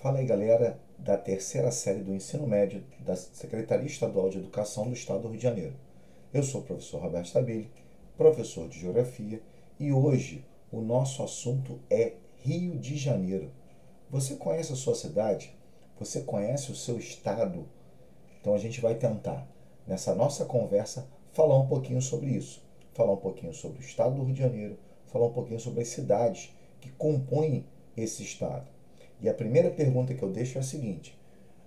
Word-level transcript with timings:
Fala 0.00 0.20
aí, 0.20 0.26
galera, 0.26 0.78
da 0.96 1.18
terceira 1.18 1.72
série 1.72 2.04
do 2.04 2.14
ensino 2.14 2.46
médio 2.46 2.84
da 3.00 3.16
Secretaria 3.16 3.84
Estadual 3.84 4.30
de 4.30 4.38
Educação 4.38 4.86
do 4.86 4.92
Estado 4.92 5.22
do 5.22 5.28
Rio 5.28 5.38
de 5.38 5.42
Janeiro. 5.42 5.74
Eu 6.32 6.44
sou 6.44 6.60
o 6.60 6.64
professor 6.64 7.02
Roberto 7.02 7.26
Stabile, 7.26 7.68
professor 8.16 8.68
de 8.68 8.78
Geografia, 8.78 9.42
e 9.76 9.92
hoje 9.92 10.44
o 10.70 10.80
nosso 10.80 11.20
assunto 11.24 11.80
é 11.90 12.12
Rio 12.36 12.78
de 12.78 12.96
Janeiro. 12.96 13.50
Você 14.08 14.36
conhece 14.36 14.72
a 14.72 14.76
sua 14.76 14.94
cidade? 14.94 15.52
Você 15.98 16.20
conhece 16.20 16.70
o 16.70 16.76
seu 16.76 16.96
estado? 16.96 17.66
Então 18.40 18.54
a 18.54 18.58
gente 18.58 18.80
vai 18.80 18.94
tentar, 18.94 19.48
nessa 19.84 20.14
nossa 20.14 20.44
conversa, 20.44 21.08
falar 21.32 21.58
um 21.58 21.66
pouquinho 21.66 22.00
sobre 22.00 22.30
isso. 22.30 22.62
Falar 22.94 23.14
um 23.14 23.16
pouquinho 23.16 23.52
sobre 23.52 23.78
o 23.78 23.84
estado 23.84 24.14
do 24.14 24.22
Rio 24.22 24.34
de 24.34 24.42
Janeiro, 24.42 24.78
falar 25.08 25.26
um 25.26 25.32
pouquinho 25.32 25.58
sobre 25.58 25.82
as 25.82 25.88
cidades 25.88 26.54
que 26.80 26.92
compõem 26.92 27.66
esse 27.96 28.22
estado. 28.22 28.77
E 29.20 29.28
a 29.28 29.34
primeira 29.34 29.70
pergunta 29.70 30.14
que 30.14 30.22
eu 30.22 30.30
deixo 30.30 30.58
é 30.58 30.60
a 30.60 30.64
seguinte: 30.64 31.18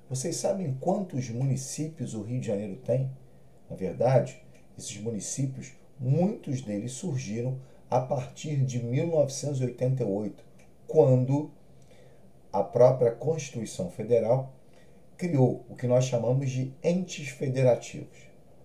vocês 0.09 0.37
sabem 0.37 0.77
quantos 0.79 1.29
municípios 1.29 2.13
o 2.13 2.21
Rio 2.21 2.39
de 2.39 2.47
Janeiro 2.47 2.77
tem? 2.77 3.11
Na 3.69 3.75
verdade, 3.75 4.41
esses 4.77 4.97
municípios, 5.01 5.73
muitos 5.99 6.61
deles 6.61 6.93
surgiram 6.93 7.59
a 7.89 7.99
partir 7.99 8.57
de 8.65 8.81
1988, 8.81 10.43
quando 10.87 11.51
a 12.53 12.63
própria 12.63 13.11
Constituição 13.11 13.89
Federal 13.89 14.53
criou 15.17 15.65
o 15.69 15.75
que 15.75 15.87
nós 15.87 16.05
chamamos 16.05 16.49
de 16.49 16.73
entes 16.83 17.29
federativos, 17.29 18.17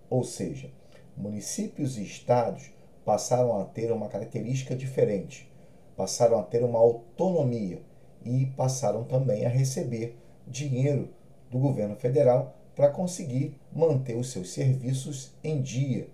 ou 0.09 0.25
seja, 0.25 0.71
municípios 1.17 1.99
e 1.99 2.03
estados 2.03 2.71
passaram 3.05 3.61
a 3.61 3.65
ter 3.65 3.93
uma 3.93 4.09
característica 4.09 4.75
diferente, 4.75 5.51
passaram 5.97 6.39
a 6.39 6.43
ter 6.43 6.63
uma 6.65 6.79
autonomia 6.79 7.81
e 8.27 8.47
passaram 8.57 9.05
também 9.05 9.47
a 9.47 9.49
receber 9.49 10.17
dinheiro 10.47 11.09
do 11.51 11.59
governo 11.59 11.97
federal 11.97 12.57
para 12.75 12.91
conseguir 12.91 13.59
manter 13.73 14.17
os 14.17 14.31
seus 14.31 14.53
serviços 14.53 15.33
em 15.43 15.63
dia. 15.63 16.09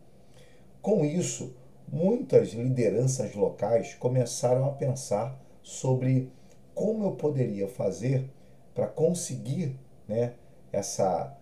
Com 0.80 1.04
isso, 1.04 1.54
muitas 1.90 2.52
lideranças 2.52 3.34
locais 3.34 3.94
começaram 3.94 4.66
a 4.66 4.72
pensar 4.72 5.40
sobre 5.62 6.30
como 6.74 7.04
eu 7.04 7.12
poderia 7.12 7.68
fazer 7.68 8.30
para 8.74 8.86
conseguir 8.86 9.76
né, 10.06 10.34
essa, 10.72 11.36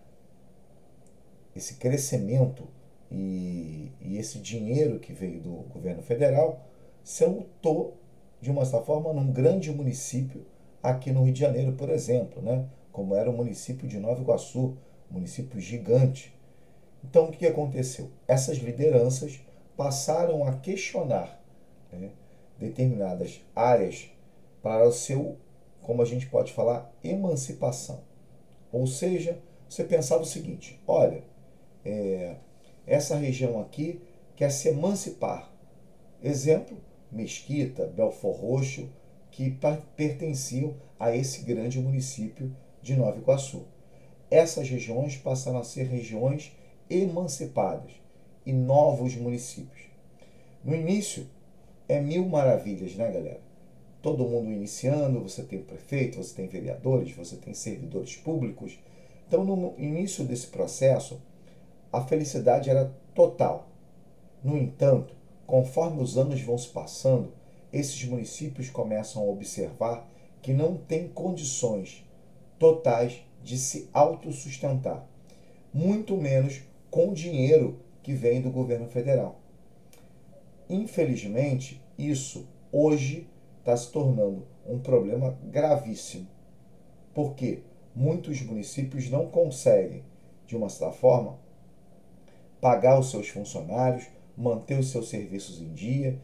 esse 1.55 1.75
crescimento 1.75 2.67
e, 3.09 3.91
e, 4.01 4.17
esse 4.17 4.39
dinheiro 4.39 4.99
que 4.99 5.13
veio 5.13 5.41
do 5.41 5.51
governo 5.73 6.01
federal 6.01 6.65
se 7.03 7.23
eu 7.23 7.47
estou, 7.55 7.97
de 8.39 8.51
uma 8.51 8.63
certa 8.65 8.85
forma, 8.85 9.13
num 9.13 9.31
grande 9.31 9.71
município 9.71 10.45
aqui 10.81 11.11
no 11.11 11.23
Rio 11.23 11.33
de 11.33 11.39
Janeiro, 11.39 11.73
por 11.73 11.89
exemplo, 11.89 12.41
né? 12.41 12.65
como 12.91 13.15
era 13.15 13.29
o 13.29 13.33
município 13.33 13.87
de 13.87 13.99
Nova 13.99 14.21
Iguaçu, 14.21 14.77
município 15.09 15.59
gigante. 15.59 16.33
Então, 17.03 17.25
o 17.25 17.31
que 17.31 17.47
aconteceu? 17.47 18.09
Essas 18.27 18.57
lideranças 18.57 19.39
passaram 19.75 20.45
a 20.45 20.53
questionar 20.53 21.41
né, 21.91 22.11
determinadas 22.59 23.41
áreas 23.55 24.09
para 24.61 24.87
o 24.87 24.91
seu, 24.91 25.37
como 25.81 26.01
a 26.01 26.05
gente 26.05 26.27
pode 26.27 26.53
falar, 26.53 26.93
emancipação. 27.03 28.01
Ou 28.71 28.85
seja, 28.85 29.39
você 29.67 29.83
pensava 29.83 30.21
o 30.21 30.25
seguinte: 30.25 30.79
olha, 30.87 31.23
é, 31.83 32.35
essa 32.85 33.15
região 33.15 33.59
aqui 33.59 34.01
quer 34.35 34.51
se 34.51 34.69
emancipar. 34.69 35.51
Exemplo: 36.21 36.77
Mesquita, 37.11 37.87
Belfor 37.87 38.35
Roxo, 38.35 38.87
que 39.31 39.57
pertenciam 39.95 40.75
a 40.99 41.15
esse 41.15 41.41
grande 41.41 41.79
município 41.79 42.55
de 42.81 42.95
Nova 42.95 43.17
Iguaçu. 43.17 43.65
Essas 44.29 44.69
regiões 44.69 45.15
passaram 45.17 45.59
a 45.59 45.63
ser 45.63 45.83
regiões 45.83 46.55
emancipadas 46.89 47.91
e 48.45 48.53
novos 48.53 49.15
municípios. 49.15 49.81
No 50.63 50.75
início, 50.75 51.27
é 51.87 51.99
mil 51.99 52.27
maravilhas, 52.27 52.95
né, 52.95 53.11
galera? 53.11 53.41
Todo 54.01 54.27
mundo 54.27 54.51
iniciando, 54.51 55.21
você 55.21 55.43
tem 55.43 55.61
prefeito, 55.61 56.17
você 56.17 56.35
tem 56.35 56.47
vereadores, 56.47 57.15
você 57.15 57.35
tem 57.35 57.53
servidores 57.53 58.15
públicos. 58.15 58.79
Então, 59.27 59.43
no 59.43 59.73
início 59.77 60.23
desse 60.23 60.47
processo, 60.47 61.21
a 61.91 62.01
felicidade 62.01 62.69
era 62.69 62.93
total. 63.13 63.67
No 64.43 64.57
entanto, 64.57 65.13
conforme 65.45 66.01
os 66.01 66.17
anos 66.17 66.41
vão 66.41 66.57
se 66.57 66.69
passando, 66.69 67.31
esses 67.71 68.03
municípios 68.05 68.69
começam 68.69 69.21
a 69.21 69.25
observar 69.25 70.07
que 70.41 70.53
não 70.53 70.75
têm 70.75 71.07
condições 71.07 72.05
totais 72.59 73.23
de 73.43 73.57
se 73.57 73.89
autossustentar, 73.93 75.05
muito 75.73 76.17
menos 76.17 76.61
com 76.89 77.13
dinheiro 77.13 77.79
que 78.03 78.13
vem 78.13 78.41
do 78.41 78.51
governo 78.51 78.87
federal. 78.87 79.39
Infelizmente, 80.69 81.81
isso 81.97 82.47
hoje 82.71 83.27
está 83.59 83.75
se 83.75 83.91
tornando 83.91 84.45
um 84.65 84.79
problema 84.79 85.37
gravíssimo, 85.43 86.27
porque 87.13 87.63
muitos 87.95 88.41
municípios 88.41 89.09
não 89.09 89.27
conseguem, 89.27 90.03
de 90.45 90.55
uma 90.55 90.69
certa 90.69 90.93
forma, 90.93 91.39
pagar 92.59 92.99
os 92.99 93.09
seus 93.09 93.27
funcionários, 93.27 94.05
manter 94.37 94.79
os 94.79 94.91
seus 94.91 95.09
serviços 95.09 95.61
em 95.61 95.73
dia 95.73 96.19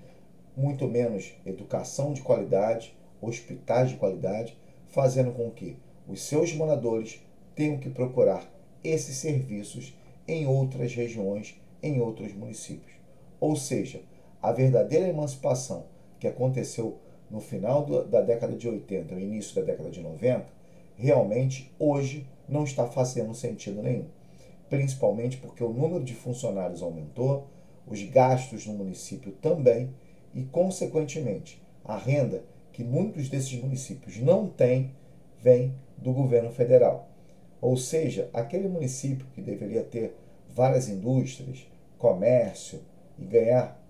muito 0.58 0.88
menos 0.88 1.36
educação 1.46 2.12
de 2.14 2.22
qualidade, 2.22 2.98
hospitais 3.22 3.92
de 3.92 3.96
qualidade, 3.98 4.58
fazendo 4.88 5.32
com 5.32 5.52
que 5.52 5.78
os 6.08 6.24
seus 6.24 6.52
moradores 6.54 7.22
tenham 7.56 7.78
que 7.78 7.92
procurar 7.92 8.52
esses 8.84 9.18
serviços 9.18 9.96
em 10.28 10.48
outras 10.48 10.96
regiões, 10.96 11.62
em 11.82 12.02
outros 12.02 12.34
municípios. 12.34 12.98
Ou 13.40 13.56
seja, 13.56 14.02
a 14.42 14.52
verdadeira 14.52 15.08
emancipação 15.08 15.86
que 16.20 16.28
aconteceu 16.28 16.98
no 17.30 17.40
final 17.40 17.86
da 18.06 18.22
década 18.22 18.56
de 18.56 18.68
80 18.68 19.14
e 19.14 19.24
início 19.24 19.56
da 19.56 19.62
década 19.62 19.92
de 19.92 20.02
90, 20.02 20.46
realmente 20.96 21.72
hoje 21.78 22.26
não 22.50 22.64
está 22.64 22.88
fazendo 22.88 23.34
sentido 23.34 23.84
nenhum. 23.84 24.08
Principalmente 24.70 25.38
porque 25.38 25.64
o 25.64 25.74
número 25.74 26.04
de 26.04 26.16
funcionários 26.16 26.82
aumentou, 26.82 27.48
os 27.86 28.02
gastos 28.04 28.66
no 28.66 28.74
município 28.74 29.32
também, 29.34 29.94
e, 30.38 30.44
consequentemente, 30.44 31.60
a 31.84 31.98
renda 31.98 32.44
que 32.72 32.84
muitos 32.84 33.28
desses 33.28 33.60
municípios 33.60 34.18
não 34.20 34.48
têm 34.48 34.92
vem 35.42 35.74
do 35.98 36.14
governo 36.14 36.52
federal. 36.52 37.10
Ou 37.60 37.76
seja, 37.76 38.30
aquele 38.32 38.68
município 38.68 39.26
que 39.34 39.42
deveria 39.42 39.84
ter 39.84 40.16
várias 40.48 40.88
indústrias, 40.88 41.66
comércio 41.98 42.82
e 43.18 43.26
ganhar 43.26 43.84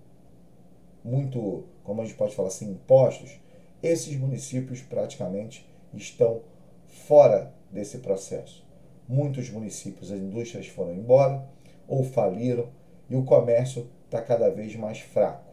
muito, 1.04 1.64
como 1.84 2.00
a 2.00 2.04
gente 2.06 2.16
pode 2.16 2.34
falar 2.34 2.48
assim, 2.48 2.70
impostos, 2.70 3.38
esses 3.82 4.16
municípios 4.16 4.80
praticamente 4.80 5.68
estão 5.92 6.40
fora 6.86 7.52
desse 7.70 7.98
processo. 7.98 8.66
Muitos 9.06 9.50
municípios, 9.50 10.10
as 10.10 10.18
indústrias 10.18 10.66
foram 10.66 10.94
embora 10.94 11.46
ou 11.86 12.02
faliram 12.04 12.70
e 13.10 13.16
o 13.16 13.24
comércio 13.24 13.86
está 14.06 14.22
cada 14.22 14.48
vez 14.50 14.74
mais 14.76 15.00
fraco. 15.00 15.47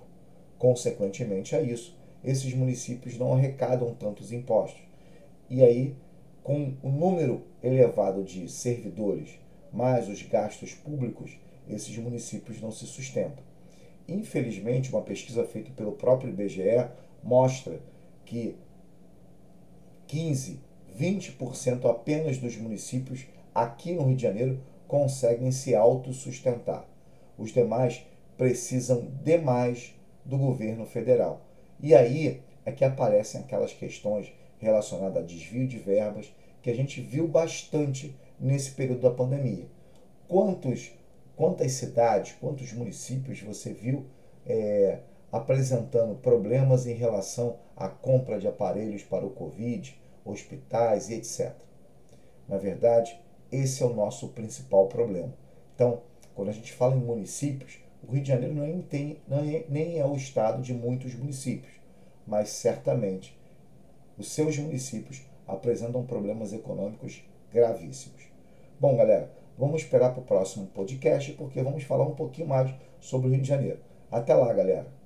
Consequentemente 0.58 1.56
a 1.56 1.62
isso, 1.62 1.96
esses 2.24 2.54
municípios 2.54 3.18
não 3.18 3.34
arrecadam 3.34 3.94
tantos 3.94 4.32
impostos. 4.32 4.82
E 5.50 5.64
aí, 5.64 5.96
com 6.44 6.74
o 6.82 6.90
número 6.90 7.44
elevado 7.64 8.24
de 8.24 8.50
servidores, 8.50 9.38
mais 9.72 10.08
os 10.08 10.22
gastos 10.22 10.74
públicos, 10.74 11.38
esses 11.70 11.98
municípios 11.98 12.62
não 12.62 12.72
se 12.72 12.86
sustentam. 12.86 13.44
Infelizmente, 14.08 14.92
uma 14.92 15.02
pesquisa 15.02 15.44
feita 15.44 15.72
pelo 15.72 15.94
próprio 15.94 16.30
IBGE 16.30 16.88
mostra 17.24 17.80
que 18.26 18.56
15, 20.08 20.60
20% 21.00 21.90
apenas 21.90 22.38
dos 22.38 22.56
municípios 22.58 23.26
aqui 23.54 23.94
no 23.94 24.04
Rio 24.06 24.16
de 24.16 24.24
Janeiro 24.24 24.62
conseguem 24.88 25.52
se 25.52 25.76
autossustentar. 25.76 26.86
Os 27.38 27.52
demais 27.52 28.06
precisam 28.38 29.08
demais 29.24 29.94
do 30.26 30.38
governo 30.38 30.86
federal. 30.86 31.42
E 31.80 31.94
aí 31.94 32.42
é 32.66 32.72
que 32.72 32.84
aparecem 32.84 33.42
aquelas 33.42 33.72
questões 33.72 34.34
relacionadas 34.58 35.24
a 35.24 35.26
desvio 35.26 35.68
de 35.68 35.78
verbas 35.78 36.34
que 36.62 36.70
a 36.70 36.76
gente 36.76 37.00
viu 37.00 37.28
bastante 37.28 38.16
nesse 38.40 38.72
período 38.72 39.02
da 39.02 39.12
pandemia. 39.12 39.68
Quantos, 40.28 40.92
quantas 41.36 41.74
cidades, 41.74 42.36
quantos 42.42 42.74
municípios 42.74 43.42
você 43.42 43.72
viu 43.72 44.06
é, 44.46 45.00
apresentando 45.32 46.16
problemas 46.16 46.88
em 46.88 46.94
relação 46.94 47.58
à 47.76 47.88
compra 47.88 48.40
de 48.40 48.48
aparelhos 48.48 49.04
para 49.04 49.26
o 49.26 49.30
Covid, 49.30 49.96
hospitais 50.24 51.10
e 51.10 51.16
etc. 51.16 51.54
Na 52.48 52.58
verdade, 52.58 53.20
esse 53.52 53.84
é 53.84 53.86
o 53.86 53.94
nosso 53.94 54.30
principal 54.30 54.88
problema. 54.88 55.34
Então, 55.76 56.02
quando 56.34 56.50
a 56.50 56.54
gente 56.54 56.74
fala 56.74 56.96
em 56.96 57.00
municípios, 57.00 57.80
o 58.08 58.12
Rio 58.12 58.22
de 58.22 58.28
Janeiro 58.28 58.54
não, 58.54 58.82
tem, 58.82 59.18
não 59.28 59.40
é, 59.40 59.66
nem 59.70 60.00
é 60.00 60.06
o 60.06 60.16
estado 60.16 60.62
de 60.62 60.74
muitos 60.74 61.16
municípios, 61.16 61.74
mas 62.26 62.50
certamente 62.50 63.38
os 64.18 64.32
seus 64.32 64.58
municípios 64.58 65.22
apresentam 65.48 66.06
problemas 66.06 66.54
econômicos 66.54 67.24
gravíssimos. 67.52 68.24
Bom, 68.80 68.96
galera, 68.96 69.32
vamos 69.58 69.82
esperar 69.82 70.12
para 70.12 70.22
o 70.22 70.26
próximo 70.26 70.68
podcast 70.68 71.32
porque 71.34 71.62
vamos 71.62 71.84
falar 71.84 72.06
um 72.06 72.16
pouquinho 72.16 72.48
mais 72.48 72.74
sobre 73.00 73.28
o 73.28 73.32
Rio 73.32 73.42
de 73.42 73.48
Janeiro. 73.48 73.80
Até 74.12 74.34
lá, 74.34 74.52
galera! 74.54 75.05